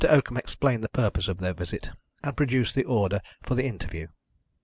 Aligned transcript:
Oakham 0.09 0.35
explained 0.37 0.83
the 0.83 0.89
purpose 0.89 1.27
of 1.27 1.37
their 1.37 1.53
visit, 1.53 1.91
and 2.23 2.35
produced 2.35 2.73
the 2.73 2.85
order 2.85 3.21
for 3.43 3.53
the 3.53 3.67
interview. 3.67 4.07